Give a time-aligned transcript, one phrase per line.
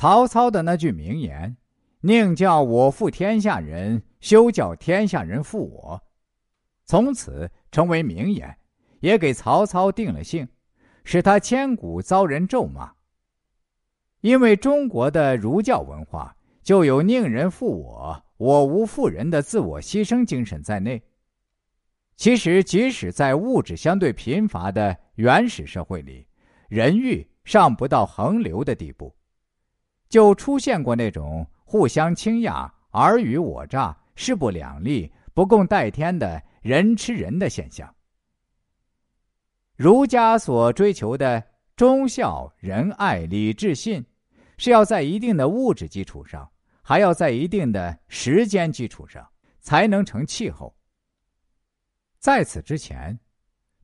[0.00, 1.58] 曹操的那句名言
[2.00, 6.02] ：“宁叫我负天下人，休叫天下人负我。”
[6.88, 8.56] 从此成为名言，
[9.00, 10.48] 也给曹操定了性，
[11.04, 12.94] 使他千古遭人咒骂。
[14.22, 21.02] 因为中国的儒教文化就有宁人负我，我无负人的自我牺牲精神在内。
[22.16, 26.26] 其实，即使在物质相对贫乏的原始社会里，
[26.70, 29.14] 人欲尚不到横流的地步，
[30.10, 37.94] 就出现过那种互相倾轧、尔虞我诈、势不两立、不共戴天的人吃人的现象。
[39.76, 41.42] 儒家所追求的
[41.76, 44.04] 忠孝仁爱礼智信，
[44.58, 46.50] 是要在一定的物质基础上，
[46.82, 49.26] 还要在一定的时间基础上，
[49.60, 50.76] 才能成气候。
[52.18, 53.18] 在此之前，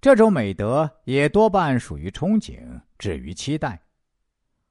[0.01, 3.81] 这种美德也多半属于憧憬，止于期待。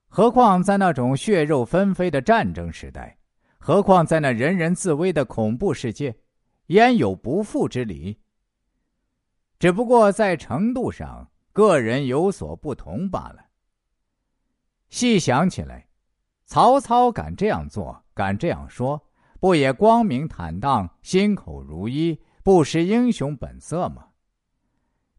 [0.08, 3.18] 何况在那种血肉纷飞的战争时代，
[3.58, 6.16] 何况在那人人自危的恐怖世界，
[6.68, 8.20] 焉有不复之理？
[9.60, 13.46] 只不过在程度上，个人有所不同罢了。
[14.90, 15.88] 细想起来，
[16.46, 19.08] 曹操敢这样做，敢这样说，
[19.40, 22.22] 不也光明坦荡，心口如一？
[22.44, 24.10] 不失英雄本色吗？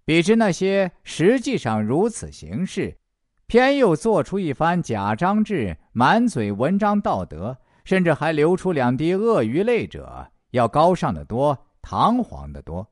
[0.04, 3.00] 比之那些实际上如此行事，
[3.46, 12.88] 偏又做出一番假张志，满嘴文章道德，甚至还流出两滴鳄鱼泪者，要高尚的多，堂皇的多。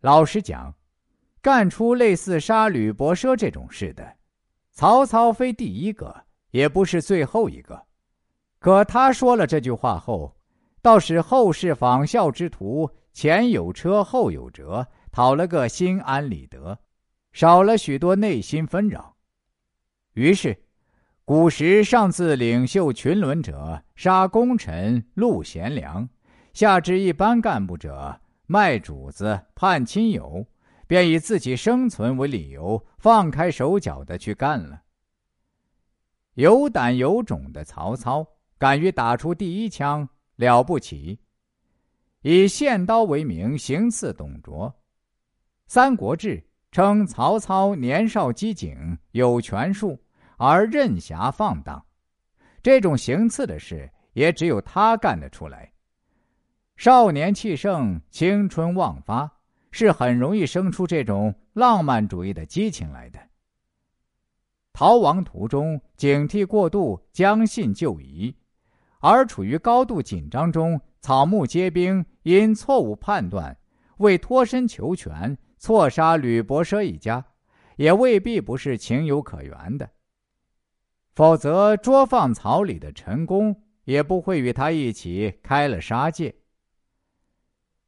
[0.00, 0.74] 老实讲，
[1.42, 4.16] 干出类似杀吕伯奢这种事的，
[4.72, 7.86] 曹操非第一个，也不是最后一个。
[8.58, 10.36] 可他说了这句话后。
[10.82, 16.78] 倒使后世仿效之徒前有车后有辙，讨了个心安理得，
[17.32, 19.16] 少了许多内心纷扰。
[20.14, 20.64] 于是，
[21.24, 26.08] 古时上自领袖群伦者杀功臣戮贤良，
[26.52, 30.46] 下至一般干部者卖主子叛亲友，
[30.86, 34.82] 便以自己生存为理由，放开手脚的去干了。
[36.34, 38.26] 有胆有种的曹操，
[38.58, 40.08] 敢于打出第一枪。
[40.36, 41.20] 了不起！
[42.22, 44.68] 以献刀为名，行刺董卓。
[45.66, 46.38] 《三国志》
[46.70, 49.98] 称曹操年少机警，有权术，
[50.36, 51.84] 而任侠放荡。
[52.62, 55.72] 这种行刺的事，也只有他干得出来。
[56.76, 59.30] 少年气盛，青春旺发，
[59.72, 63.18] 是很容易生出这种浪漫主义的激情来的。
[64.72, 68.34] 逃亡途中，警惕过度，将信就疑。
[69.00, 73.56] 而处于高度紧张中，草木皆兵，因错误判断，
[73.98, 77.22] 为脱身求全，错杀吕伯奢一家，
[77.76, 79.90] 也未必不是情有可原的。
[81.14, 86.34] 否则，捉放草里的陈宫也不会与他一起开了杀戒。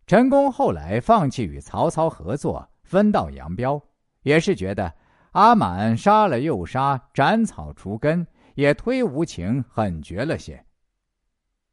[0.07, 3.83] 陈宫后来放弃与曹操合作，分道扬镳，
[4.21, 4.95] 也是觉得
[5.31, 10.63] 阿满杀了又杀，斩草除根，也忒无情，狠绝了些。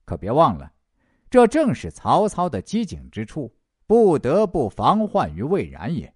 [0.06, 0.72] 可别忘了，
[1.30, 3.54] 这正是曹操的机警之处，
[3.90, 6.14] 不得不防患于未然也。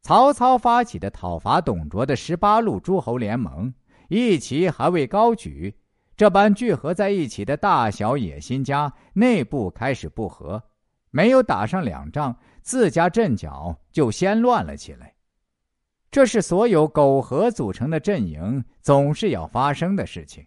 [0.00, 3.74] 曹操发起的讨伐董卓的十八路诸侯联盟，
[4.08, 5.76] 一旗还未高举，
[6.16, 10.62] 这般聚合在一起的大小野心家内部开始不和，
[11.10, 15.12] 没有打上两仗，自家阵脚就先乱了起来。
[16.12, 20.46] 这是所有苟合组成的阵营总是要发生的事情。